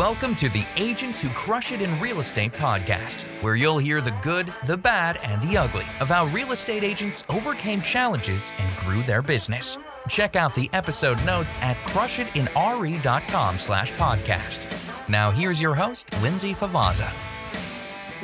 [0.00, 4.16] welcome to the Agents Who Crush It in Real Estate podcast, where you'll hear the
[4.22, 9.02] good, the bad, and the ugly of how real estate agents overcame challenges and grew
[9.02, 9.76] their business.
[10.08, 15.10] Check out the episode notes at crushitinre.com slash podcast.
[15.10, 17.12] Now here's your host, Lindsay Favazza.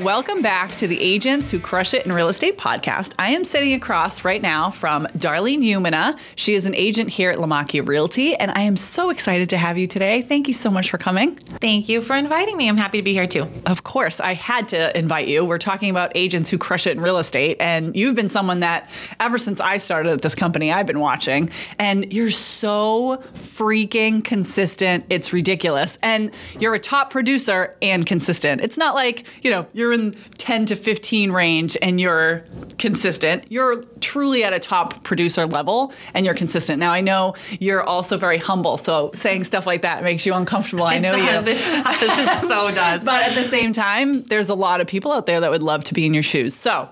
[0.00, 3.14] Welcome back to the Agents Who Crush It in Real Estate podcast.
[3.18, 6.18] I am sitting across right now from Darlene Umina.
[6.34, 9.78] She is an agent here at Lamacchia Realty, and I am so excited to have
[9.78, 10.20] you today.
[10.20, 11.36] Thank you so much for coming.
[11.36, 12.68] Thank you for inviting me.
[12.68, 13.48] I'm happy to be here too.
[13.64, 15.46] Of course, I had to invite you.
[15.46, 18.90] We're talking about agents who crush it in real estate, and you've been someone that
[19.18, 25.06] ever since I started at this company, I've been watching, and you're so freaking consistent.
[25.08, 25.98] It's ridiculous.
[26.02, 28.60] And you're a top producer and consistent.
[28.60, 32.44] It's not like, you know, you're in 10 to 15 range and you're
[32.78, 33.44] consistent.
[33.48, 36.78] You're truly at a top producer level and you're consistent.
[36.78, 40.84] Now, I know you're also very humble, so saying stuff like that makes you uncomfortable.
[40.84, 41.52] I know does, you.
[41.56, 42.44] It does.
[42.44, 43.04] It so does.
[43.04, 45.84] But at the same time, there's a lot of people out there that would love
[45.84, 46.54] to be in your shoes.
[46.54, 46.88] So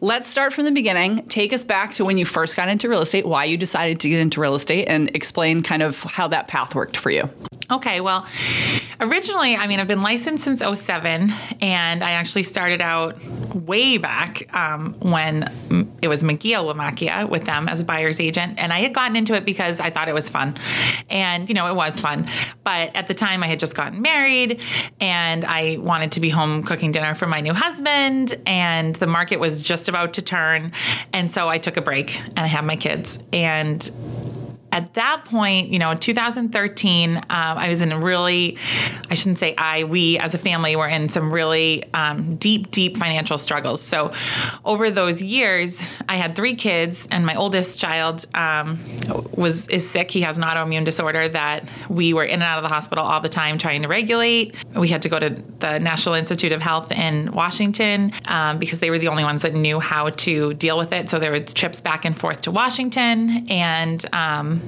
[0.00, 1.26] let's start from the beginning.
[1.28, 4.08] Take us back to when you first got into real estate, why you decided to
[4.08, 7.28] get into real estate, and explain kind of how that path worked for you.
[7.70, 8.24] Okay, well,
[9.00, 13.20] originally, I mean, I've been licensed since 07, and I actually started out
[13.54, 15.50] way back um, when
[16.00, 18.58] it was McGee Lamacchia with them as a buyer's agent.
[18.58, 20.56] And I had gotten into it because I thought it was fun.
[21.10, 22.26] And, you know, it was fun.
[22.62, 24.60] But at the time, I had just gotten married
[25.00, 28.34] and I wanted to be home cooking dinner for my new husband.
[28.46, 30.72] And the market was just about to turn.
[31.12, 33.18] And so I took a break and I had my kids.
[33.32, 33.90] And
[34.76, 38.58] at that point, you know, in 2013, um, I was in a really,
[39.10, 42.98] I shouldn't say I, we as a family were in some really um, deep, deep
[42.98, 43.80] financial struggles.
[43.80, 44.12] So
[44.66, 48.78] over those years, I had three kids, and my oldest child um,
[49.32, 50.10] was is sick.
[50.10, 53.22] He has an autoimmune disorder that we were in and out of the hospital all
[53.22, 54.54] the time trying to regulate.
[54.74, 58.90] We had to go to the National Institute of Health in Washington um, because they
[58.90, 61.08] were the only ones that knew how to deal with it.
[61.08, 64.60] So there were trips back and forth to Washington and um,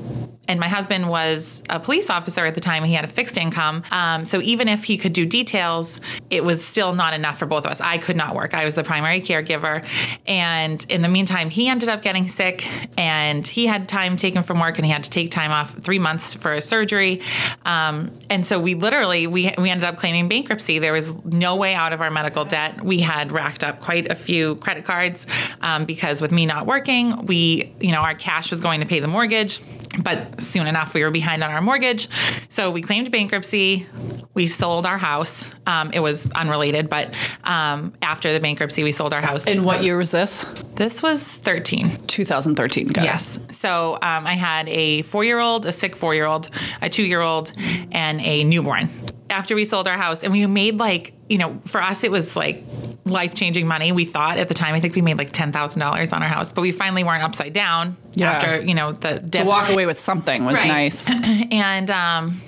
[0.48, 2.82] and my husband was a police officer at the time.
[2.82, 3.84] He had a fixed income.
[3.90, 6.00] Um, so even if he could do details,
[6.30, 7.82] it was still not enough for both of us.
[7.82, 8.54] I could not work.
[8.54, 9.84] I was the primary caregiver.
[10.26, 12.66] And in the meantime, he ended up getting sick
[12.96, 15.98] and he had time taken from work and he had to take time off three
[15.98, 17.20] months for a surgery.
[17.66, 20.78] Um, and so we literally, we, we ended up claiming bankruptcy.
[20.78, 22.82] There was no way out of our medical debt.
[22.82, 25.26] We had racked up quite a few credit cards
[25.60, 29.00] um, because with me not working, we, you know, our cash was going to pay
[29.00, 29.60] the mortgage
[30.02, 32.08] but soon enough we were behind on our mortgage
[32.48, 33.86] so we claimed bankruptcy
[34.34, 39.12] we sold our house um, it was unrelated but um, after the bankruptcy we sold
[39.12, 40.44] our house And what year was this?
[40.74, 42.88] this was 13 2013.
[42.88, 43.06] Got it.
[43.06, 46.50] yes so um, i had a four-year-old a sick four-year-old
[46.82, 47.52] a two-year-old
[47.90, 48.88] and a newborn
[49.30, 52.36] after we sold our house and we made like you know for us it was
[52.36, 52.62] like
[53.10, 56.22] life changing money we thought at the time i think we made like $10000 on
[56.22, 58.30] our house but we finally weren't upside down Yeah.
[58.32, 60.68] after you know the To walk away with something was Right.
[60.68, 61.10] nice.
[61.50, 62.40] and um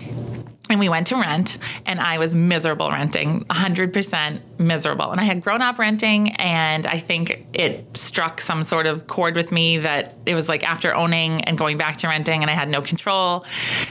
[0.69, 5.11] and we went to rent and I was miserable renting, 100% miserable.
[5.11, 9.35] And I had grown up renting and I think it struck some sort of chord
[9.35, 12.55] with me that it was like after owning and going back to renting and I
[12.55, 13.45] had no control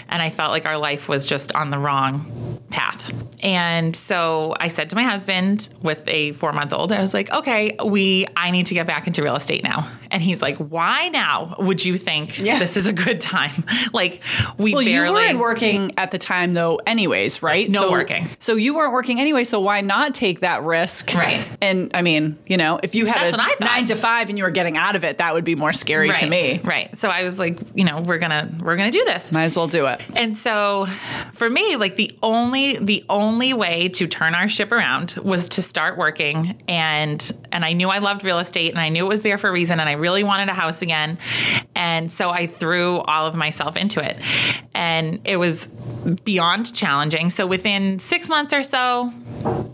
[0.08, 3.12] and I felt like our life was just on the wrong path.
[3.44, 8.28] And so I said to my husband with a 4-month-old, I was like, "Okay, we
[8.36, 11.84] I need to get back into real estate now." And he's like, "Why now would
[11.86, 12.60] you think Yeah.
[12.60, 13.64] this is a good time?"
[13.94, 14.22] like
[14.58, 17.70] we Well, barely you weren't working at the time, though, anyways, right?
[17.70, 18.30] No so, working.
[18.40, 19.46] So you weren't working anyway.
[19.46, 21.14] So why not take that risk?
[21.14, 21.48] Right.
[21.62, 24.44] And I mean, you know, if you had That's a nine to five and you
[24.44, 26.60] were getting out of it, that would be more scary to me.
[26.64, 26.96] Right.
[26.98, 29.32] So I was like, you know, we're gonna we're gonna do this.
[29.32, 30.02] Might as well do it.
[30.16, 30.88] And so
[31.34, 35.62] for me, like the only the only way to turn our ship around was to
[35.62, 39.22] start working and and I knew I loved real estate and I knew it was
[39.22, 41.18] there for a reason and I really wanted a house again.
[41.76, 44.18] And so I threw all of myself into it.
[44.74, 45.68] And it was
[46.24, 47.30] beyond challenging.
[47.30, 49.14] So within 6 months or so,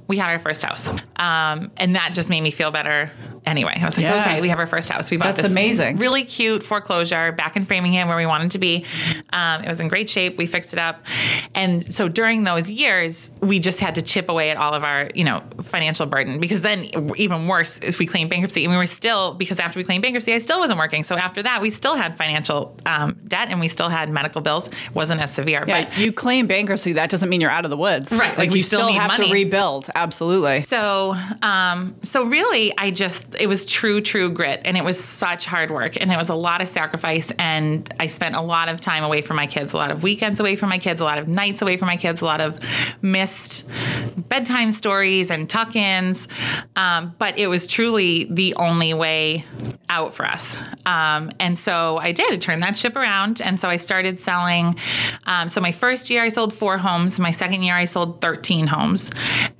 [0.07, 0.89] we had our first house.
[1.15, 3.11] Um, and that just made me feel better
[3.45, 3.77] anyway.
[3.79, 4.21] I was like, Yeah.
[4.21, 5.09] okay, we have our first house.
[5.11, 5.97] We bought That's this amazing.
[5.97, 8.85] really cute foreclosure back in Framingham where we wanted to be.
[9.31, 10.37] Um, it was in great shape.
[10.37, 11.05] We fixed it up.
[11.53, 15.09] And so during those years, we just had to chip away at all of our,
[15.15, 16.85] you know, financial burden because then
[17.17, 20.33] even worse if we claimed bankruptcy and we were still, because after we claimed bankruptcy,
[20.33, 21.03] I still wasn't working.
[21.03, 24.69] So after that, we still had financial um, debt and we still had medical bills.
[24.93, 26.93] wasn't as severe, Yeah, but you claim bankruptcy.
[26.93, 28.11] That doesn't mean you're out of the woods.
[28.11, 29.27] Right, Like, like, we you still still, have money.
[29.27, 29.89] to rebuild.
[29.95, 30.59] Absolutely.
[30.61, 35.45] So, um, so really, I just it was true, true grit, and it was such
[35.45, 38.81] hard work, and it was a lot of sacrifice, and I spent a lot of
[38.81, 41.17] time away from my kids, a lot of weekends away from my kids, a lot
[41.17, 42.57] of nights away from my kids, a lot of
[43.01, 43.69] missed
[44.29, 46.27] bedtime stories and tuck ins.
[46.75, 49.45] Um, but it was truly the only way
[49.89, 50.61] out for us.
[50.85, 53.41] Um, and so I did turn that ship around.
[53.41, 54.77] And so I started selling.
[55.25, 57.19] Um, so my first year, I sold four homes.
[57.19, 59.11] My second year, I sold 13 homes.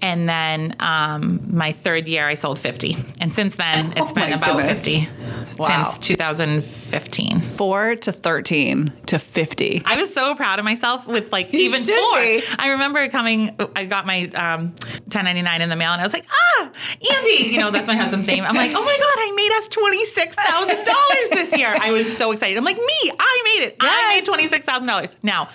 [0.02, 2.98] And then um, my third year, I sold 50.
[3.22, 4.84] And since then, it's Oh been about goodness.
[4.86, 5.10] 50
[5.58, 5.68] Wow.
[5.86, 7.40] since 2015.
[7.42, 9.84] Four to 13 to 50.
[9.86, 12.20] I was so proud of myself with like You even four.
[12.20, 12.44] be.
[12.60, 14.68] I remember coming, I got my um,
[15.06, 16.70] 1099 in the mail and I was like, ah,
[17.16, 18.44] Andy, you know, that's my husband's name.
[18.44, 19.68] I'm like, oh my God, I made us
[20.16, 21.76] $26,000 this year.
[21.80, 22.58] I was so excited.
[22.58, 23.76] I'm like, me, I made it.
[23.80, 25.16] I made $26,000.
[25.24, 25.50] Now,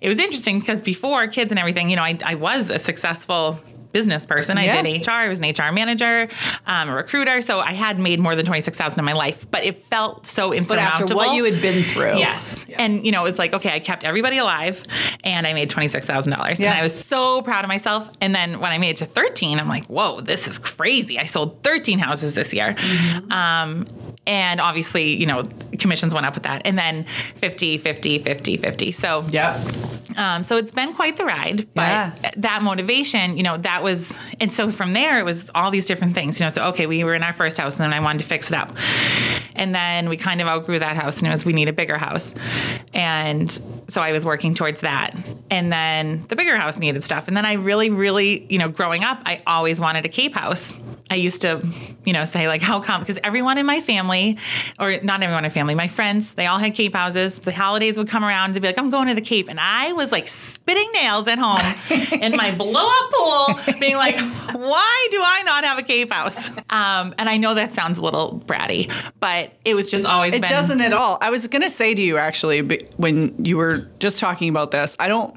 [0.00, 3.60] it was interesting because before kids and everything, you know, I, I was a successful
[3.92, 4.58] business person.
[4.58, 4.82] I Yeah.
[4.82, 5.10] did HR.
[5.12, 6.28] I was an HR manager,
[6.66, 7.40] um, a recruiter.
[7.40, 10.58] So I had made more than 26,000 in my life, but it felt so But
[10.58, 11.02] insurmountable.
[11.02, 12.18] after what you had been through.
[12.18, 12.66] Yes.
[12.74, 14.82] And, you know, it was like, okay, I kept everybody alive
[15.22, 16.58] and I made $26,000.
[16.58, 16.70] Yeah.
[16.72, 18.10] And I was so proud of myself.
[18.20, 21.20] And then when I made it to 13, I'm like, whoa, this is crazy.
[21.20, 22.74] I sold 13 houses this year.
[22.74, 23.30] Mm-hmm.
[23.30, 23.84] Um,
[24.26, 25.48] and obviously, you know,
[25.78, 26.62] commissions went up with that.
[26.64, 27.04] And then
[27.34, 28.92] 50, 50, 50, 50.
[28.92, 29.62] So, yeah
[30.16, 32.10] um, so it's been quite the ride, but Yeah.
[32.36, 36.14] that motivation, you know, that was, and so from there it was all these different
[36.14, 36.50] things, you know.
[36.50, 38.54] So okay, we were in our first house, and then I wanted to fix it
[38.54, 38.76] up,
[39.56, 41.98] and then we kind of outgrew that house, and it was we need a bigger
[41.98, 42.34] house,
[42.92, 45.10] and so I was working towards that,
[45.50, 49.04] and then the bigger house needed stuff, and then I really, really, you know, growing
[49.04, 50.72] up, I always wanted a cape house.
[51.10, 51.60] I used to,
[52.06, 53.00] you know, say like, how come?
[53.00, 54.38] Because everyone in my family,
[54.80, 57.38] or not everyone in my family, my friends, they all had cape houses.
[57.38, 59.92] The holidays would come around, they'd be like, I'm going to the Cape, and I
[59.92, 61.60] was like spitting nails at home
[62.22, 66.48] in my blow up pool, being like, why do I not have a cape house?
[66.70, 70.40] Um, and I know that sounds a little bratty, but it was just always It
[70.40, 70.50] been.
[70.50, 71.18] doesn't at all.
[71.20, 72.62] I was going to say to you actually
[72.96, 75.36] when you were just talking about this, I don't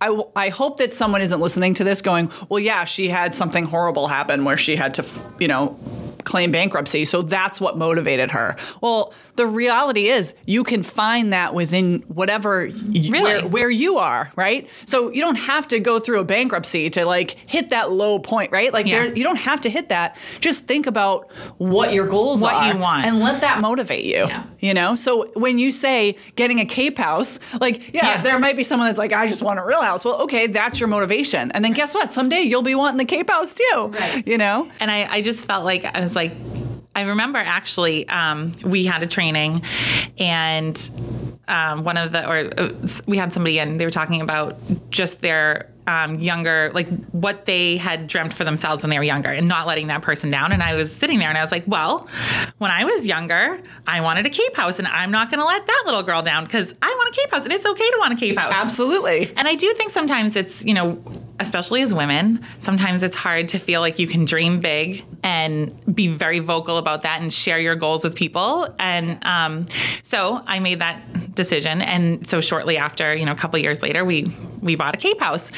[0.00, 3.64] I, I hope that someone isn't listening to this going, "Well, yeah, she had something
[3.64, 5.04] horrible happen where she had to,
[5.38, 5.78] you know,
[6.24, 11.54] claim bankruptcy, so that's what motivated her." Well, the reality is you can find that
[11.54, 13.10] within whatever Really?
[13.22, 14.68] where, where you are, right?
[14.86, 18.52] So you don't have to go through a bankruptcy to like hit that low point,
[18.52, 18.72] right?
[18.72, 19.04] Like Yeah.
[19.04, 20.16] there, you don't have to hit that.
[20.40, 23.06] Just think about what your goals What are you want.
[23.06, 24.26] and let that motivate you.
[24.28, 24.44] Yeah.
[24.60, 24.96] You know?
[24.96, 28.22] So when you say getting a cape house, like, yeah, Yeah.
[28.22, 30.04] there might be someone that's like, I just want a real house.
[30.04, 31.50] Well, okay, that's your motivation.
[31.52, 32.12] And then guess what?
[32.12, 33.92] Someday you'll be wanting the cape house too.
[33.94, 34.26] Right.
[34.26, 34.68] You know?
[34.80, 36.32] And I, I just felt like I was like,
[36.96, 39.62] I remember actually um, we had a training,
[40.18, 40.78] and
[41.48, 42.70] um, one of the or uh,
[43.06, 43.78] we had somebody in.
[43.78, 44.56] They were talking about
[44.90, 49.30] just their um, younger, like what they had dreamt for themselves when they were younger,
[49.30, 50.52] and not letting that person down.
[50.52, 52.08] And I was sitting there, and I was like, well,
[52.58, 55.66] when I was younger, I wanted a cape house, and I'm not going to let
[55.66, 58.12] that little girl down because I want a cape house, and it's okay to want
[58.12, 58.54] a cape house.
[58.54, 59.34] Absolutely.
[59.36, 61.02] And I do think sometimes it's, you know,
[61.40, 66.08] especially as women, sometimes it's hard to feel like you can dream big and be
[66.08, 68.68] very vocal about that and share your goals with people.
[68.78, 69.66] And um,
[70.02, 71.82] so I made that decision.
[71.82, 75.20] And so shortly after, you know, a couple years later, we we bought a cape
[75.20, 75.50] house.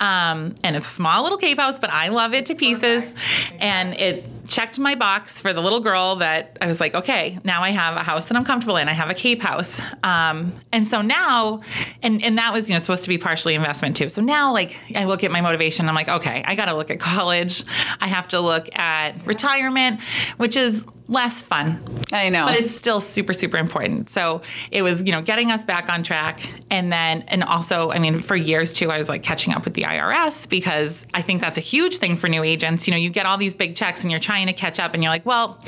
[0.00, 3.14] Um, and it's a small little cape house, but I love it to pieces.
[3.58, 7.62] And it checked my box for the little girl that I was like, okay, now
[7.62, 8.88] I have a house that I'm comfortable in.
[8.88, 9.80] I have a cape house.
[10.02, 11.60] Um, and so now,
[12.02, 14.08] and, and that was, you know, supposed to be partially investment too.
[14.08, 16.90] So now like I look at my motivation, I'm like, okay, I got to look
[16.90, 17.62] at college.
[18.00, 20.00] I have to look at retirement,
[20.36, 21.82] which is less fun.
[22.12, 22.46] I know.
[22.46, 24.08] But it's still super, super important.
[24.08, 26.40] So it was, you know, getting us back on track.
[26.70, 29.74] And then, and also, I mean, for years too, I was like catching up with
[29.74, 32.86] the IRS because I think that's a huge thing for new agents.
[32.86, 35.02] You know, you get all these big checks and you're trying to catch up and
[35.02, 35.58] you're like, well,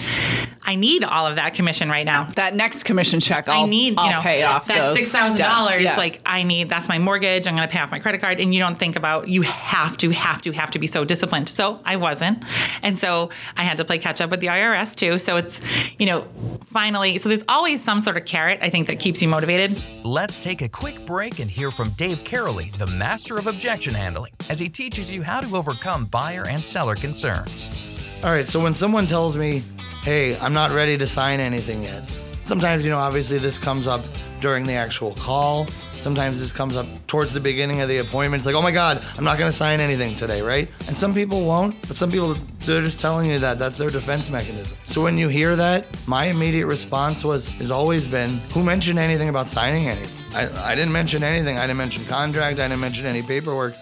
[0.64, 2.24] I need all of that commission right now.
[2.34, 5.38] that next commission check, I'll, I need, I'll you know, pay off that six thousand
[5.38, 5.82] dollars.
[5.82, 5.96] Yeah.
[5.96, 7.48] Like I need, that's my mortgage.
[7.48, 9.96] I'm going to pay off my credit card, and you don't think about you have
[9.98, 11.48] to, have to, have to be so disciplined.
[11.48, 12.44] So I wasn't,
[12.80, 15.18] and so I had to play catch up with the IRS too.
[15.18, 15.60] So it's,
[15.98, 16.26] you know,
[16.66, 17.18] finally.
[17.18, 19.82] So there's always some sort of carrot I think that keeps you motivated.
[20.04, 24.32] Let's take a quick break and hear from Dave Caroli, the master of objection handling,
[24.48, 27.70] as he teaches you how to overcome buyer and seller concerns.
[28.24, 29.62] All right, so when someone tells me,
[30.02, 32.10] hey, I'm not ready to sign anything yet,
[32.44, 34.02] sometimes, you know, obviously this comes up
[34.40, 35.66] during the actual call.
[35.92, 38.40] Sometimes this comes up towards the beginning of the appointment.
[38.40, 40.68] It's like, oh my God, I'm not going to sign anything today, right?
[40.88, 43.58] And some people won't, but some people, they're just telling you that.
[43.58, 44.76] That's their defense mechanism.
[44.84, 49.28] So when you hear that, my immediate response was, has always been, who mentioned anything
[49.28, 50.34] about signing anything?
[50.34, 51.58] I, I didn't mention anything.
[51.58, 52.58] I didn't mention contract.
[52.58, 53.74] I didn't mention any paperwork.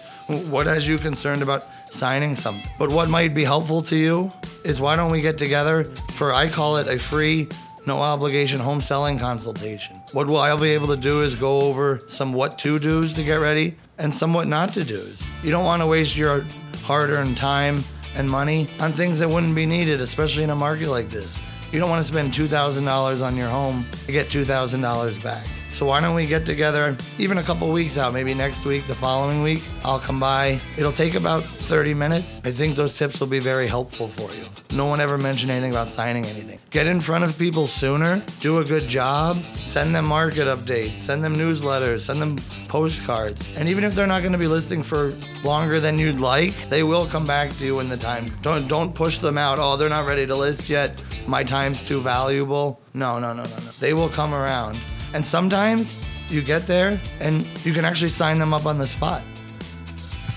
[0.49, 2.69] What has you concerned about signing something?
[2.79, 4.31] But what might be helpful to you
[4.63, 7.49] is why don't we get together for, I call it a free,
[7.85, 9.97] no obligation home selling consultation.
[10.13, 13.23] What will I be able to do is go over some what to do's to
[13.23, 15.21] get ready and some what not to do's.
[15.43, 16.45] You don't want to waste your
[16.83, 17.83] hard earned time
[18.15, 21.39] and money on things that wouldn't be needed, especially in a market like this.
[21.71, 25.47] You don't want to spend $2,000 on your home to get $2,000 back.
[25.69, 28.95] So why don't we get together even a couple weeks out, maybe next week, the
[28.95, 29.63] following week?
[29.85, 30.59] I'll come by.
[30.77, 32.41] It'll take about 30 minutes.
[32.43, 34.43] I think those tips will be very helpful for you.
[34.75, 36.59] No one ever mentioned anything about signing anything.
[36.69, 41.23] Get in front of people sooner, do a good job, send them market updates, send
[41.23, 42.35] them newsletters, send them
[42.67, 43.55] postcards.
[43.55, 46.83] And even if they're not going to be listing for longer than you'd like, they
[46.83, 48.25] will come back to you when the time.
[48.41, 49.57] Don't don't push them out.
[49.57, 51.01] Oh, they're not ready to list yet.
[51.25, 52.81] My time's too valuable.
[52.93, 53.71] No, no, no, no, no.
[53.79, 54.77] They will come around.
[55.13, 59.21] And sometimes you get there and you can actually sign them up on the spot.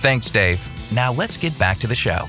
[0.01, 0.61] Thanks, Dave.
[0.93, 2.27] Now let's get back to the show.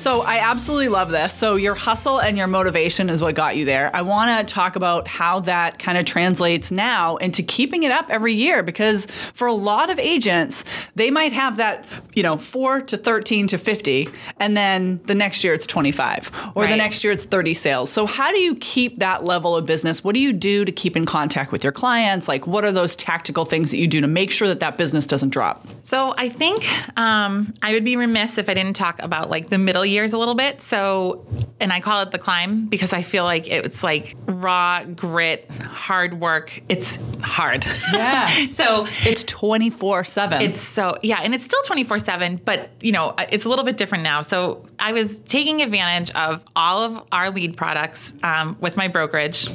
[0.00, 1.34] So I absolutely love this.
[1.34, 3.94] So your hustle and your motivation is what got you there.
[3.94, 8.08] I want to talk about how that kind of translates now into keeping it up
[8.08, 9.04] every year because
[9.34, 10.64] for a lot of agents,
[10.94, 15.44] they might have that, you know, 4 to 13 to 50 and then the next
[15.44, 17.92] year it's 25 or the next year it's 30 sales.
[17.92, 20.02] So how do you keep that level of business?
[20.02, 22.26] What do you do to keep in contact with your clients?
[22.26, 25.04] Like what are those tactical things that you do to make sure that that business
[25.06, 25.66] doesn't drop?
[25.82, 26.66] So I think
[26.98, 30.18] um, I would be remiss if I didn't talk about like the middle years a
[30.18, 30.62] little bit.
[30.62, 31.26] So,
[31.60, 36.14] and I call it the climb because I feel like it's like raw grit, hard
[36.14, 36.62] work.
[36.68, 37.66] It's hard.
[37.92, 38.46] Yeah.
[38.48, 40.40] so It's 24/7.
[40.40, 43.64] it's so yeah, and it's still twenty four seven, but you know it's a little
[43.64, 44.22] bit different now.
[44.22, 49.46] So I was taking advantage of all of our lead products um, with my brokerage.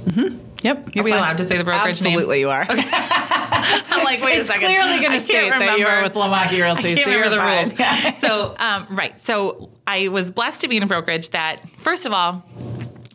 [0.66, 0.98] Yep.
[0.98, 2.14] Are we allowed to say the brokerage name?
[2.14, 2.66] Absolutely, you are.
[2.70, 4.66] I'm like, wait it's a second.
[4.66, 6.04] clearly going to can't that you're remember.
[6.04, 6.94] with Lamacchia Realty.
[6.94, 7.74] I can't so remember the you're rules.
[7.74, 8.16] fine.
[8.18, 9.20] so, um, right.
[9.20, 12.44] So I was blessed to be in a brokerage that, first of all,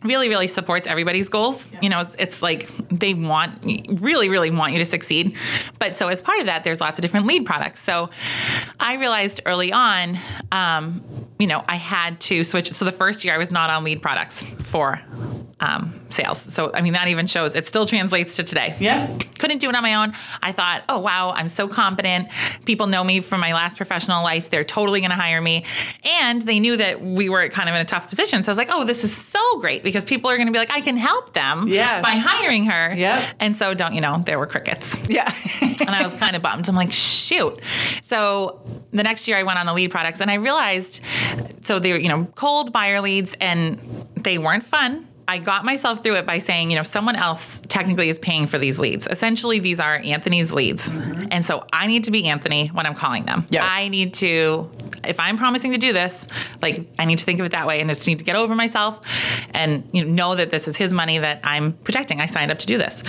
[0.05, 3.63] really really supports everybody's goals you know it's, it's like they want
[4.01, 5.37] really really want you to succeed
[5.79, 8.09] but so as part of that there's lots of different lead products so
[8.79, 10.19] i realized early on
[10.53, 11.05] um,
[11.39, 14.01] you know i had to switch so the first year i was not on lead
[14.01, 15.03] products for
[15.61, 19.07] um, sales so i mean that even shows it still translates to today Yeah.
[19.39, 20.13] couldn't do it on my own.
[20.43, 22.29] I thought, oh, wow, I'm so competent.
[22.67, 24.51] People know me from my last professional life.
[24.51, 25.65] They're totally going to hire me.
[26.21, 28.43] And they knew that we were kind of in a tough position.
[28.43, 30.59] So I was like, oh, this is so great because people are going to be
[30.59, 32.03] like, I can help them Yes.
[32.03, 32.95] by hiring her.
[32.95, 33.29] Yep.
[33.41, 34.97] And so, don't you know, there were crickets.
[35.09, 35.31] Yeah.
[35.63, 36.69] and I was kind of bummed.
[36.69, 37.61] I'm like, shoot.
[38.03, 38.61] So
[38.93, 41.01] the next year I went on the lead products and I realized
[41.63, 43.79] so they were, you know, cold buyer leads and
[44.17, 45.07] they weren't fun.
[45.31, 48.59] I got myself through it by saying, you know, someone else technically is paying for
[48.59, 49.07] these leads.
[49.07, 50.89] Essentially, these are Anthony's leads.
[50.89, 51.29] Mm-hmm.
[51.31, 53.47] And so I need to be Anthony when I'm calling them.
[53.49, 53.65] Yeah.
[53.65, 54.69] I need to,
[55.05, 56.27] if I'm promising to do this,
[56.63, 58.55] like I need to think of it that way and just need to get over
[58.55, 59.01] myself
[59.55, 62.21] and you know, know that this is his money that I'm protecting.
[62.21, 63.03] I signed up to do this.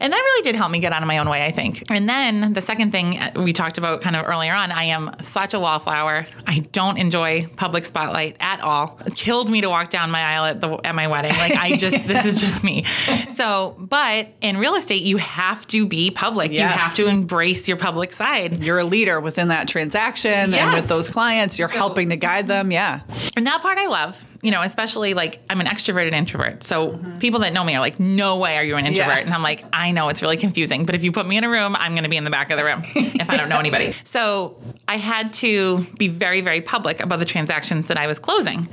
[0.00, 1.84] And that really did help me get out of my own way, I think.
[1.90, 5.54] And then the second thing we talked about kind of earlier on, I am such
[5.54, 6.26] a wallflower.
[6.46, 8.98] I don't enjoy public spotlight at all.
[9.06, 11.32] It killed me to walk down my aisle at, the, at my wedding.
[11.32, 12.84] Like I just, this is just me.
[13.30, 16.50] So, but in real estate, you have to be public.
[16.52, 16.60] Yes.
[16.60, 18.62] You have to embrace your public side.
[18.62, 21.29] You're a leader within that transaction and with those clients.
[21.58, 22.70] You're helping to guide them.
[22.70, 23.00] Yeah.
[23.36, 26.64] And that part I love, you know, especially like I'm an extroverted introvert.
[26.64, 27.18] So mm-hmm.
[27.18, 29.16] people that know me are like, no way are you an introvert.
[29.16, 29.24] Yeah.
[29.24, 31.48] And I'm like, I know it's really confusing, but if you put me in a
[31.48, 33.58] room, I'm going to be in the back of the room if I don't know
[33.58, 33.94] anybody.
[34.04, 38.68] So I had to be very, very public about the transactions that I was closing.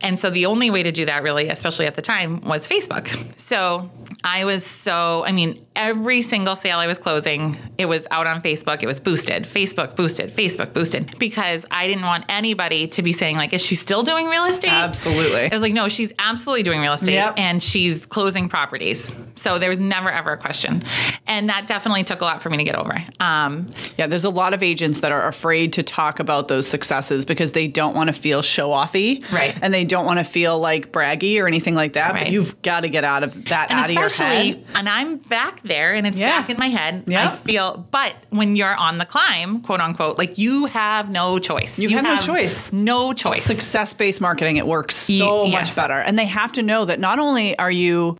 [0.00, 3.08] And so the only way to do that really, especially at the time, was Facebook.
[3.38, 3.88] So
[4.24, 8.42] I was so, I mean, every single sale I was closing, it was out on
[8.42, 8.82] Facebook.
[8.82, 13.36] It was boosted, Facebook boosted, Facebook boosted, because I didn't want anybody to be saying,
[13.36, 14.70] like, is she still doing real estate?
[14.70, 15.50] Absolutely.
[15.50, 17.34] I was like, no, she's absolutely doing real estate Yep.
[17.38, 19.10] and she's closing properties.
[19.36, 20.84] So there was never, ever a question.
[21.26, 23.02] And that definitely took a lot for me to get over.
[23.18, 27.24] Um, Yeah, there's a lot of agents that are afraid to talk about those successes
[27.24, 29.24] because they don't want to feel show offy.
[29.32, 29.56] Right.
[29.62, 32.12] And they don't want to feel like braggy or anything like that.
[32.12, 34.62] But you've got to get out of that out of your head.
[34.74, 36.38] and I'm back there and it's Yeah.
[36.40, 37.04] back in my head.
[37.10, 41.78] I feel, but when you're on the climb, quote unquote, like you have no choice.
[41.78, 42.70] You have no choice.
[42.72, 43.42] No choice.
[43.44, 45.94] Success based marketing, it works so Ye- much better.
[45.94, 48.18] And they have to know that not only are you,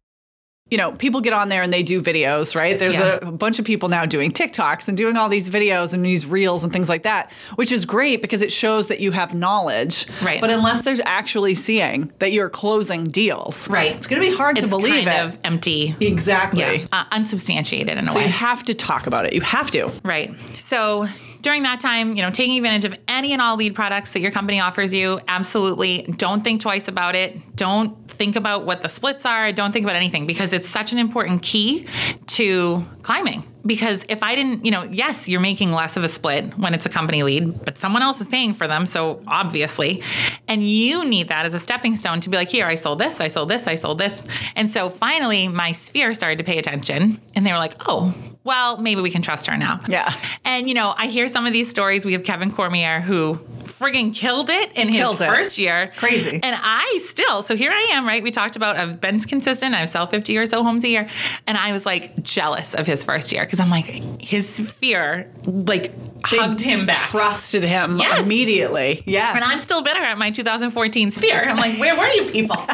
[0.71, 2.79] you know, people get on there and they do videos, right?
[2.79, 3.19] There's Yeah.
[3.23, 6.25] a, a bunch of people now doing TikToks and doing all these videos and these
[6.27, 10.07] reels and things like that, which is great because it shows that you have knowledge.
[10.23, 10.41] Right.
[10.41, 13.97] But unless there's actually seeing that you're closing deals, Right.
[13.97, 15.35] It's going to be hard it's to believe kind it.
[15.35, 15.97] of empty.
[16.01, 16.61] exactly.
[16.61, 16.87] Yeah.
[16.93, 18.27] Uh, unsubstantiated in a So way.
[18.27, 19.33] you have to talk about it.
[19.33, 19.91] You have to.
[20.05, 20.35] Right.
[20.61, 21.09] So
[21.43, 24.31] during that time, you know, taking advantage of any and all lead products that your
[24.31, 27.57] company offers you, absolutely don't think twice about it.
[27.57, 29.51] Don't think about what the splits are.
[29.53, 31.87] Don't think about anything because it's such an important key
[32.27, 33.45] to climbing.
[33.65, 36.87] Because if I didn't, you know, yes, you're making less of a split when it's
[36.87, 38.87] a company lead, but someone else is paying for them.
[38.87, 40.03] So obviously,
[40.49, 43.21] and you need that as a stepping stone to be like, here, I sold this,
[43.21, 44.23] I sold this, I sold this.
[44.57, 48.15] And so finally, my sphere started to pay attention and they were like, oh,
[48.45, 49.81] well, maybe we can trust her now.
[49.89, 50.11] Yeah.
[50.47, 52.07] And, you know, I hear some of these stories.
[52.07, 53.39] We have Kevin Cormier who
[53.81, 55.29] friggin' killed it in Killed his it.
[55.31, 55.93] first year.
[55.97, 56.39] Crazy.
[56.43, 58.23] And I still, so here I am, right?
[58.23, 59.75] We talked about I've been consistent.
[59.75, 61.09] I've sell 50 or so homes a year.
[61.47, 63.87] And I was like jealous of his first year because I'm like,
[64.21, 65.93] his fear like
[66.25, 66.97] hugged him back.
[66.97, 68.25] Trusted him Yes.
[68.27, 69.03] immediately.
[69.07, 69.35] Yeah.
[69.35, 71.43] and I'm still bitter at my 2014 sphere.
[71.49, 72.57] I'm like, where were you people?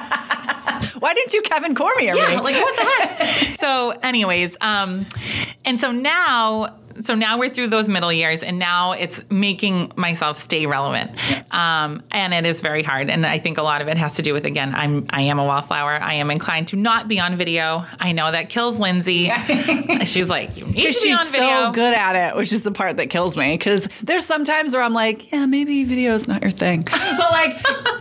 [0.99, 2.21] Why didn't you Kevin Cormier me?
[2.21, 2.83] Yeah, like what the
[3.15, 3.61] heck?
[3.61, 5.07] so, anyways, um,
[5.65, 10.39] and so now, so now we're through those middle years, and now it's making myself
[10.39, 11.11] stay relevant,
[11.53, 13.11] um, and it is very hard.
[13.11, 15.39] And I think a lot of it has to do with again, I'm I am
[15.39, 15.93] a wallflower.
[15.93, 17.85] I am inclined to not be on video.
[17.99, 19.31] I know that kills Lindsay.
[20.05, 21.49] She's like, you need to be She's on video.
[21.49, 23.57] so good at it, which is the part that kills me.
[23.57, 27.57] Because there's some times where I'm like, yeah, maybe video's not your thing, but like,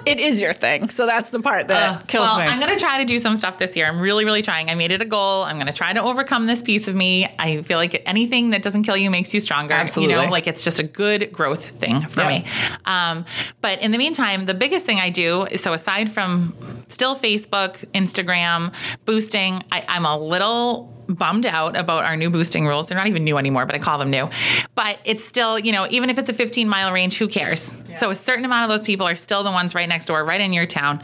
[0.06, 0.90] it is your thing.
[0.90, 2.46] So that's the part that kills well, me.
[2.46, 3.88] I'm gonna try to do some stuff this year.
[3.88, 4.70] I'm really, really trying.
[4.70, 5.44] I made it a goal.
[5.44, 7.28] I'm gonna try to overcome this piece of me.
[7.40, 9.74] I feel like anything that doesn't kill you makes you stronger.
[9.74, 10.16] Absolutely.
[10.16, 12.30] You know, like it's just a good growth thing for Yep.
[12.46, 12.50] me.
[12.86, 13.26] Um,
[13.62, 16.56] but in the meantime, the biggest thing I do is so aside from
[16.88, 18.74] still Facebook, Instagram,
[19.06, 22.88] boosting, I, I'm a little bummed out about our new boosting rules.
[22.88, 24.30] They're not even new anymore, but I call them new.
[24.76, 27.72] But it's still, you know, even if it's a 15 mile range, who cares?
[27.96, 30.42] So a certain amount of those people are still the ones right next door, right
[30.42, 31.02] in your town.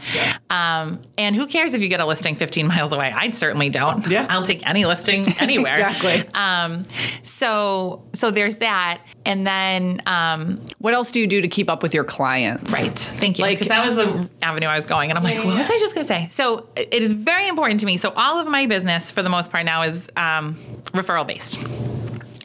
[0.50, 3.10] Um, and who cares if you get a listing 15 miles away?
[3.14, 4.06] I certainly don't.
[4.06, 4.26] Yeah.
[4.30, 5.74] I'll take any listing anywhere.
[5.88, 6.24] Exactly.
[6.34, 6.82] Um,
[7.22, 11.82] so so there's that, and then um, what else do you do to keep up
[11.82, 12.72] with your clients?
[12.72, 12.90] Right.
[12.98, 13.42] Thank you.
[13.44, 15.10] Like- Because that was the avenue I was going.
[15.10, 16.26] And I'm like, what was I just going to say?
[16.30, 17.96] So it is very important to me.
[17.96, 20.54] So all of my business, for the most part now, is um,
[20.92, 21.58] referral based.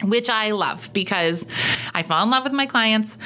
[0.04, 1.44] Which I love because
[1.92, 3.18] I fall in love with my clients.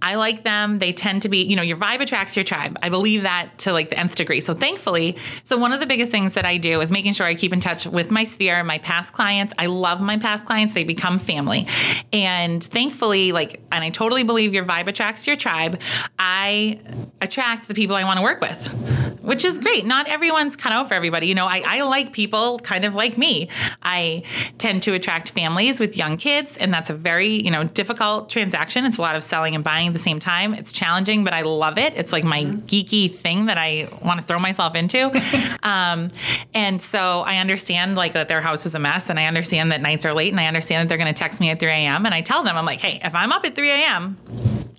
[0.00, 0.78] I like them.
[0.78, 2.78] They tend to be, you know, your vibe attracts your tribe.
[2.82, 4.40] I believe that to like the nth degree.
[4.40, 7.34] So thankfully, so one of the biggest things that I do is making sure I
[7.34, 9.52] keep in touch with my sphere, my past clients.
[9.58, 10.74] I love my past clients.
[10.74, 11.66] They become family.
[12.12, 15.80] And thankfully, like, and I totally believe your vibe attracts your tribe.
[16.18, 16.80] I
[17.20, 19.84] attract the people I want to work with, which is great.
[19.84, 21.26] Not everyone's cut out for everybody.
[21.26, 23.48] You know, I, I like people kind of like me.
[23.82, 24.22] I
[24.58, 28.84] tend to attract families with young kids, and that's a very, you know, difficult transaction.
[28.84, 30.54] It's a lot of selling and buying at the same time.
[30.54, 31.94] It's challenging, but I love it.
[31.96, 35.10] It's like my geeky thing that I want to throw myself into.
[35.62, 36.10] um,
[36.54, 39.80] and so I understand like that their house is a mess, and I understand that
[39.80, 42.06] nights are late, and I understand that they're going to text me at 3 a.m.
[42.06, 44.16] And I tell them, I'm like, hey, if I'm up at 3 a.m.,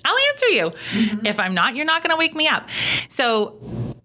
[0.05, 0.71] I'll answer you.
[1.25, 2.69] If I'm not, you're not going to wake me up.
[3.09, 3.59] So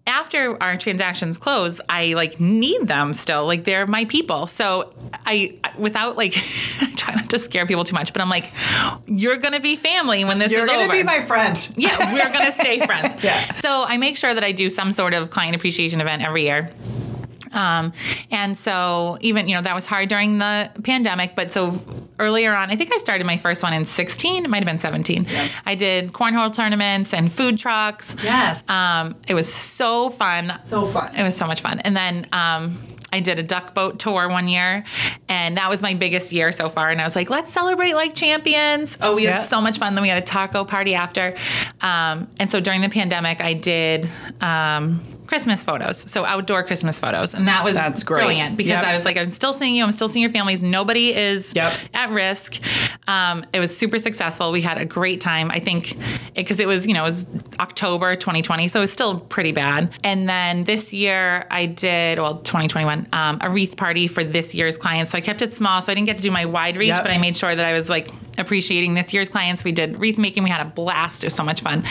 [0.07, 3.45] after our transactions close, I like need them still.
[3.45, 4.47] Like they're my people.
[4.47, 4.93] So
[5.25, 6.33] I, without like,
[7.15, 8.51] not to scare people too much, but I'm like,
[9.07, 11.57] you're going to be family when this You're is gonna be my friend.
[11.77, 13.23] yeah, we're going to stay friends.
[13.23, 13.53] Yeah.
[13.55, 16.71] So I make sure that I do some sort of client appreciation event every year.
[17.53, 17.93] Um,
[18.31, 21.81] and so even, you know, that was hard during the pandemic, but so
[22.19, 24.77] earlier on, I think I started my first one in 16, it might have been
[24.77, 25.25] 17.
[25.65, 28.13] I did cornhole tournaments and food trucks.
[28.21, 28.69] Yes.
[28.69, 30.51] Um, it was so fun.
[30.65, 31.15] So fun.
[31.15, 31.79] It was so much fun.
[31.79, 32.77] And then, um,
[33.15, 34.83] I did a duck boat tour one year,
[35.29, 36.89] and that was my biggest year so far.
[36.89, 38.97] And I was like, let's celebrate like champions.
[39.01, 39.35] Oh, we Yeah.
[39.35, 39.95] had so much fun.
[39.95, 41.33] Then we had a taco party after.
[41.81, 44.09] Um, and so during the pandemic, I did
[44.41, 48.19] um, Christmas photos, so outdoor Christmas photos, and that was That's great.
[48.25, 48.83] brilliant because Yep.
[48.83, 49.83] I was like, I'm still seeing you.
[49.83, 50.61] I'm still seeing your families.
[50.63, 51.73] Nobody is Yep.
[51.93, 52.57] at risk.
[53.07, 54.51] Um, it was super successful.
[54.51, 55.51] We had a great time.
[55.51, 55.97] I think
[56.35, 57.25] because it, was, you know, it was
[57.59, 59.89] October 2020, so it was still pretty bad.
[60.03, 64.77] And then this year I did, well, 2021, um, a wreath party for this year's
[64.77, 65.11] clients.
[65.11, 67.01] So I kept it small, so I didn't get to do my wide reach, Yep.
[67.03, 69.63] but I made sure that I was like appreciating this year's clients.
[69.63, 70.43] We did wreath making.
[70.43, 71.23] We had a blast.
[71.23, 71.83] It was so much fun.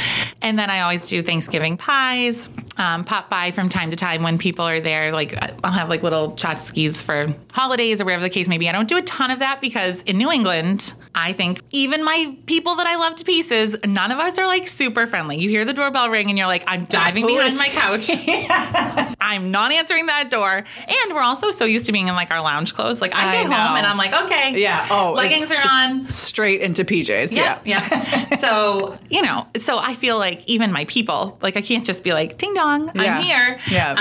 [0.42, 2.48] And then I always do Thanksgiving pies.
[2.76, 5.10] Um, pop by from time to time when people are there.
[5.10, 8.68] Like I'll have like little tchotchkes for holidays or whatever the case may be.
[8.68, 12.36] I don't do a ton of that because in New England, I think even my
[12.46, 15.38] people that I love to pieces, none of us are like super friendly.
[15.38, 18.10] You hear the doorbell ring and you're like, I'm diving behind my couch.
[19.20, 20.56] I'm not answering that door.
[20.56, 23.00] And we're also so used to being in like our lounge clothes.
[23.00, 24.86] Like I I get home and I'm like, okay, Yeah.
[24.90, 26.10] Oh, leggings are on.
[26.10, 27.32] Straight into PJs.
[27.32, 27.88] Yeah, Yeah.
[27.90, 28.36] yeah.
[28.36, 32.12] so you know, so I feel like even my people, like I can't just be
[32.12, 33.18] like, "Ding dong, Yeah.
[33.18, 33.92] I'm here." Yeah.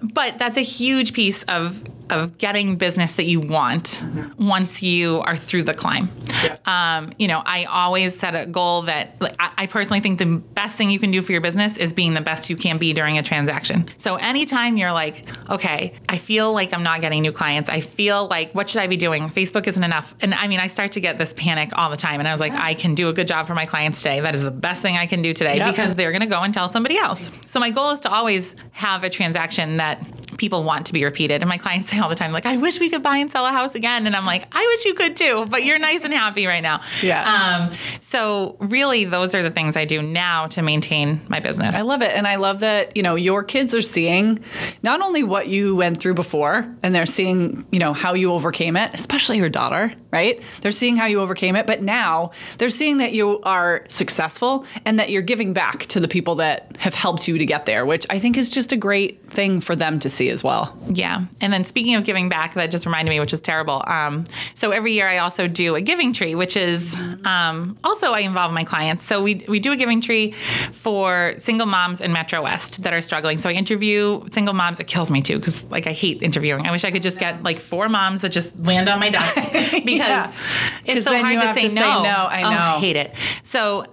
[0.00, 4.02] Um, but that's a huge piece of of getting business that you want
[4.36, 6.10] once you are through the climb.
[6.66, 10.36] Um, you know, I always set a goal that like, I, I personally think the
[10.36, 12.92] best thing you can do for your business is being the best you can be
[12.92, 13.86] during a transaction.
[13.98, 17.68] So anytime you're like, okay, I feel like I'm not getting new clients.
[17.70, 19.28] I feel like what should I be doing?
[19.28, 20.14] Facebook isn't enough.
[20.20, 22.20] And I mean, I start to get this panic all the time.
[22.20, 24.20] And I was like, I can do a good job for my clients today.
[24.20, 25.70] That is the best thing I can do today Yep.
[25.70, 27.36] because they're going to go and tell somebody else.
[27.46, 30.00] So my goal is to always have a transaction that
[30.40, 31.42] people want to be repeated.
[31.42, 33.44] And my clients say all the time, like, I wish we could buy and sell
[33.44, 34.06] a house again.
[34.06, 36.80] And I'm like, I wish you could too, but you're nice and happy right now.
[37.02, 37.68] Yeah.
[37.68, 41.76] Um, so really, those are the things I do now to maintain my business.
[41.76, 42.12] I love it.
[42.12, 44.38] And I love that, you know, your kids are seeing
[44.82, 48.78] not only what you went through before and they're seeing, you know, how you overcame
[48.78, 50.40] it, especially your daughter, right?
[50.60, 54.98] They're seeing how you overcame it, but now they're seeing that you are successful and
[54.98, 58.06] that you're giving back to the people that have helped you to get there, which
[58.10, 60.76] I think is just a great thing for them to see as well.
[60.88, 61.24] Yeah.
[61.40, 63.82] And then speaking of giving back, that just reminded me, which is terrible.
[63.86, 68.20] Um, so every year I also do a giving tree, which is um, also I
[68.20, 69.04] involve my clients.
[69.04, 70.32] So we, we do a giving tree
[70.72, 73.38] for single moms in Metro West that are struggling.
[73.38, 74.80] So I interview single moms.
[74.80, 76.66] It kills me too because like I hate interviewing.
[76.66, 79.34] I wish I could just get like four moms that just land on my desk
[79.84, 80.32] because Yeah.
[80.84, 82.02] it's so hard to say, to say no.
[82.02, 82.08] no.
[82.30, 82.80] I Oh, know.
[82.80, 83.14] hate it.
[83.42, 83.84] So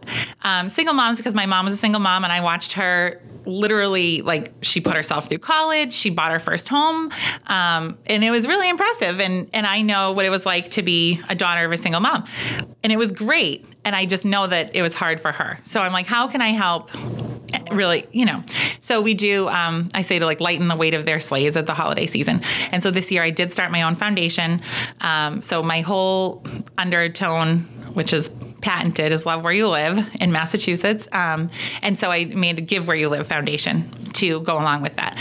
[0.41, 4.21] um, single moms because my mom was a single mom and I watched her literally
[4.23, 7.09] like she put herself through college she bought her first home
[7.45, 10.81] um, and it was really impressive and and i know what it was like to
[10.83, 12.25] be a daughter of a single mom
[12.83, 15.59] and it was great and i just know that it was hard for her.
[15.63, 16.91] So i'm like how can i help?
[17.71, 18.43] Really you know.
[18.81, 21.65] So we do um, i say to like lighten the weight of their sleighs at
[21.65, 22.41] the holiday season.
[22.71, 24.61] And so this year i did start my own foundation.
[25.01, 26.43] Um, so my whole
[26.77, 27.59] undertone
[27.93, 28.29] which is
[28.67, 31.07] patented is love where you live in massachusetts.
[31.13, 31.49] Um,
[31.81, 35.15] and so i made a give where you live foundation to go along with that.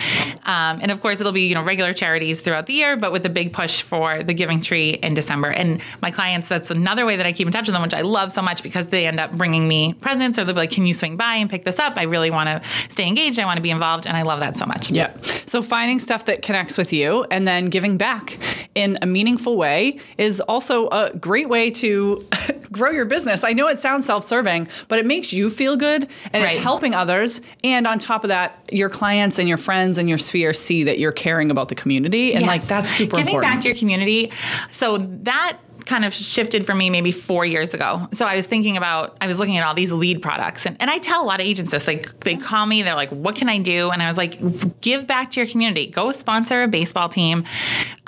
[0.45, 3.25] Um, and of course it'll be you know regular charities throughout the year but with
[3.25, 5.49] a big push for the giving tree in december.
[5.49, 8.01] And my clients that's another way that i keep in touch with them which i
[8.01, 10.85] love so much because they end up bringing me presents or they'll be like can
[10.85, 11.97] you swing by and pick this up?
[11.97, 13.39] I really want to stay engaged.
[13.39, 14.07] I want to be involved.
[14.07, 14.91] And i love that so much.
[14.91, 15.15] Yeah.
[15.47, 18.39] So finding stuff that connects with you and then giving back
[18.75, 22.27] in a meaningful way is also a great way to
[22.77, 23.43] grow your business.
[23.45, 26.55] I know it sounds self-serving, but it makes you feel good and Right.
[26.55, 27.41] it's helping others.
[27.65, 30.99] And on top of that, your clients and your friends and your sphere see that
[30.99, 32.35] you're caring about the community.
[32.35, 33.53] And like that's super Giving important.
[33.55, 34.31] back to your community.
[34.71, 38.09] So that kind of shifted for me maybe four years ago.
[38.13, 40.91] So I was thinking about, I was looking at all these lead products, and, and
[40.91, 41.85] I tell a lot of agents this.
[41.85, 45.07] They they call me, they're like, "What can I do?" And I was like, "Give
[45.07, 45.87] back to your community.
[45.87, 47.45] Go sponsor a baseball team."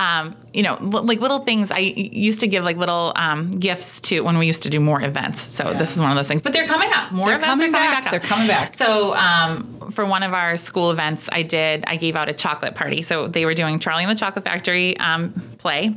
[0.00, 1.70] Um, you know, l- like little things.
[1.70, 5.02] I used to give like little um, gifts to when we used to do more
[5.02, 5.40] events.
[5.40, 6.42] So this is one of those things.
[6.42, 7.12] But they're coming up.
[7.12, 8.04] More They're events coming are coming back.
[8.04, 8.06] back.
[8.06, 8.11] up.
[8.12, 8.74] They're coming back.
[8.74, 11.84] So um, for one of our school events, I did.
[11.87, 13.02] I gave out a chocolate party.
[13.02, 15.94] So they were doing Charlie and the Chocolate Factory um, play,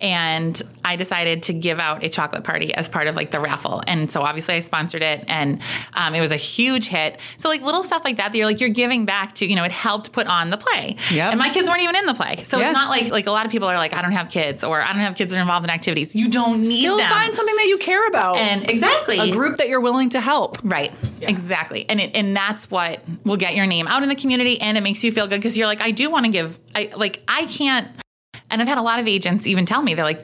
[0.00, 3.82] and I decided to give out a chocolate party as part of like the raffle.
[3.86, 5.60] And so obviously I sponsored it, and
[5.94, 7.18] um, it was a huge hit.
[7.36, 9.46] So like little stuff like that, that you're like you're giving back to.
[9.46, 10.96] You know, it helped put on the play.
[11.12, 11.30] Yep.
[11.32, 12.64] And my kids weren't even in the play, so Yeah.
[12.64, 14.80] it's not like like a lot of people are like I don't have kids or
[14.82, 16.14] I don't have kids that are involved in activities.
[16.14, 17.08] You don't need Still them.
[17.08, 18.36] find something that you care about.
[18.36, 20.58] and exactly a group that you're willing to help.
[20.64, 20.92] Right.
[21.20, 21.86] Exactly.
[21.88, 24.80] And it, and that's what will get your name out in the community and it
[24.80, 27.46] makes you feel good because you're like I do want to give I like I
[27.46, 27.88] can't
[28.52, 30.22] and I've had a lot of agents even tell me they're like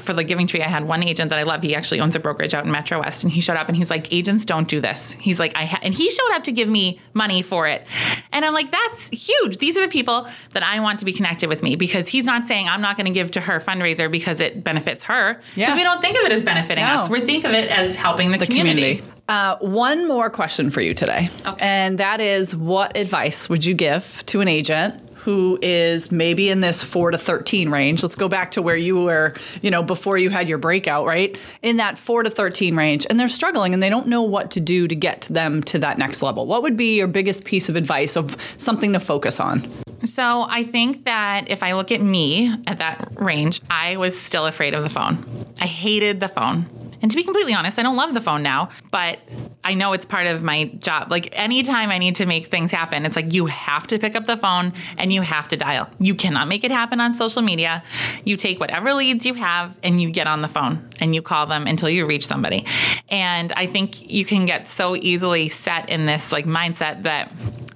[0.00, 2.18] for the Giving Tree I had one agent that I love he actually owns a
[2.20, 4.80] brokerage out in Metro West and he showed up and he's like agents don't do
[4.80, 7.86] this he's like I ha-, and he showed up to give me money for it
[8.32, 11.48] and I'm like that's huge these are the people that I want to be connected
[11.48, 14.40] with me because he's not saying I'm not going to give to her fundraiser because
[14.40, 15.74] it benefits her because Yeah.
[15.76, 16.90] we don't think of it as benefiting No.
[16.94, 19.02] us we think of it as helping the, community.
[19.28, 21.28] Uh, one more question for you today.
[21.46, 21.56] Okay.
[21.60, 24.94] And that is what advice would you give to an agent
[25.28, 28.02] who is maybe in this 4 to 13 range?
[28.02, 31.36] Let's go back to where you were, you know, before you had your breakout, right?
[31.60, 34.60] In that 4 to 13 range and they're struggling and they don't know what to
[34.60, 36.46] do to get them to that next level.
[36.46, 39.70] What would be your biggest piece of advice of something to focus on?
[40.02, 44.46] So I think that if I look at me at that range, I was still
[44.46, 45.26] afraid of the phone.
[45.60, 46.64] I hated the phone.
[47.02, 49.18] And to be completely honest, I don't love the phone now, but
[49.64, 51.10] I know it's part of my job.
[51.10, 54.26] Like anytime I need to make things happen, it's like you have to pick up
[54.26, 55.88] the phone and you have to dial.
[55.98, 57.82] You cannot make it happen on social media.
[58.24, 61.46] You take whatever leads you have and you get on the phone and you call
[61.46, 62.64] them until you reach somebody.
[63.08, 67.32] And I think you can get so easily set in this like mindset that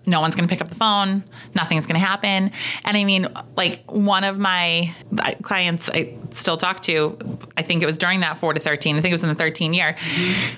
[0.06, 1.22] no one's going to pick up the phone,
[1.54, 2.50] nothing's going to happen.
[2.84, 7.16] And I mean, like one of my uh, clients I still talk to,
[7.56, 9.34] I think it was during that 4 to 13, I think it was in the
[9.34, 9.96] 13 year.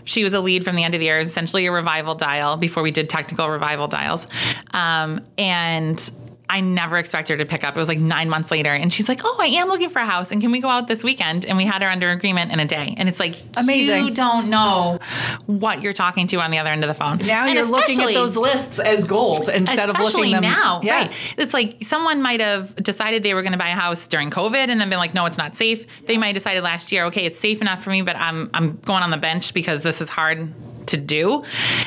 [0.04, 2.82] She was a lead from the end of the year, essentially a revival dial before
[2.82, 4.26] we did technical revival dials.
[4.72, 6.10] Um, and
[6.46, 7.74] I never expected her to pick up.
[7.74, 10.04] It was like nine months later, and she's like, "Oh, I am looking for a
[10.04, 12.60] house, and can we go out this weekend?" And we had her under agreement in
[12.60, 12.94] a day.
[12.98, 14.04] And it's like, Amazing.
[14.04, 14.98] You don't know
[15.46, 17.16] what you're talking to on the other end of the phone.
[17.18, 20.94] Now And you're looking at those lists as gold instead of looking them now, Yeah.
[20.94, 21.12] right?
[21.38, 24.68] It's like someone might have decided they were going to buy a house during COVID,
[24.68, 27.24] and then been like, "No, it's not safe." They might have decided last year, "Okay,
[27.24, 30.10] it's safe enough for me, but I'm I'm going on the bench because this is
[30.10, 30.52] hard
[30.88, 31.42] to do."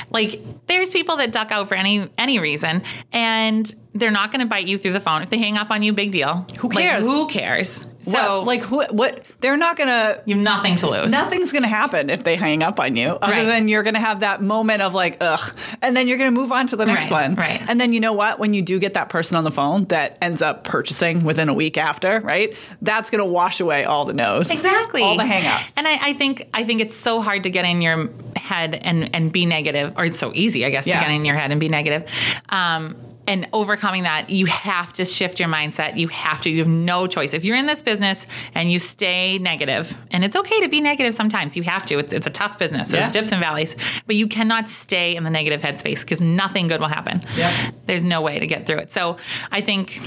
[0.10, 2.82] Like, there's people that duck out for any any reason,
[3.12, 5.22] and they're not going to bite you through the phone.
[5.22, 6.46] If they hang up on you, big deal.
[6.60, 7.04] Who Like, cares?
[7.06, 7.86] who cares?
[8.02, 8.94] So, like what?
[8.94, 9.22] What?
[9.42, 10.22] They're not gonna.
[10.26, 11.12] you have nothing to lose.
[11.12, 13.44] Nothing's gonna happen if they hang up on you, other Right.
[13.46, 15.42] than you're gonna have that moment of like, ugh,
[15.82, 17.36] and then you're gonna move on to the next Right, one.
[17.36, 17.62] right.
[17.68, 18.40] And then you know what?
[18.40, 21.54] When you do get that person on the phone that ends up purchasing within a
[21.54, 22.56] week after, right?
[22.82, 24.52] That's gonna wash away all the no's.
[24.52, 25.02] Exactly.
[25.02, 25.74] All the hang-ups.
[25.76, 29.14] And I, I think I think it's so hard to get in your head and
[29.14, 31.00] and be negative, or it's so easy, I guess, Yeah.
[31.00, 32.06] to get in your head and be negative.
[32.48, 32.96] Um,
[33.28, 35.98] and overcoming that, you have to shift your mindset.
[35.98, 36.50] You have to.
[36.50, 37.34] You have no choice.
[37.34, 41.14] If you're in this business and you stay negative, and it's okay to be negative
[41.14, 42.00] sometimes, you have to.
[42.00, 42.90] It's, it's a tough business.
[42.90, 43.12] There's Yeah.
[43.12, 46.88] dips and valleys, but you cannot stay in the negative headspace because nothing good will
[46.88, 47.22] happen.
[47.36, 47.74] Yep.
[47.86, 48.92] There's no way to get through it.
[48.92, 49.18] So
[49.52, 50.00] I think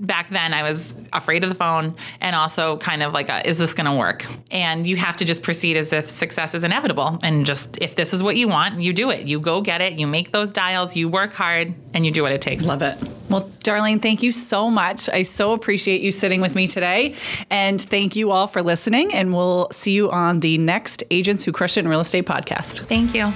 [0.00, 3.58] back then I was afraid of the phone and also kind of like, a, is
[3.58, 4.26] this going to work?
[4.50, 7.18] And you have to just proceed as if success is inevitable.
[7.22, 9.26] And just if this is what you want, you do it.
[9.26, 9.98] You go get it.
[9.98, 10.96] You make those dials.
[10.96, 12.64] You work hard, and you do what it takes.
[12.64, 12.96] Love it.
[13.28, 15.08] Well, Darlene, thank you so much.
[15.08, 17.14] I so appreciate you sitting with me today.
[17.50, 19.14] And thank you all for listening.
[19.14, 22.86] And we'll see you on the next Agents Who Crush It in Real Estate podcast.
[22.86, 23.32] Thank you.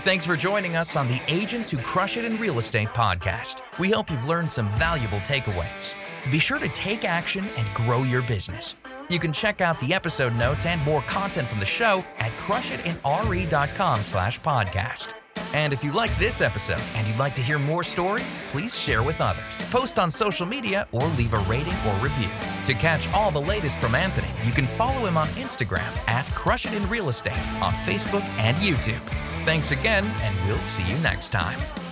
[0.00, 3.62] Thanks for joining us on the Agents Who Crush It in Real Estate podcast.
[3.78, 5.94] We hope you've learned some valuable takeaways.
[6.30, 8.76] Be sure to take action and grow your business.
[9.08, 14.02] You can check out the episode notes and more content from the show at crushitinre.com
[14.02, 15.14] slash podcast.
[15.54, 19.02] And if you like this episode and you'd like to hear more stories, please share
[19.02, 19.44] with others.
[19.70, 22.28] Post on social media or leave a rating or review.
[22.66, 26.66] To catch all the latest from Anthony, you can follow him on Instagram at Crush
[26.66, 29.00] It in Real Estate on Facebook and YouTube.
[29.44, 31.87] Thanks again, and we'll see you next time.